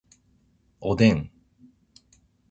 [0.79, 1.29] おでん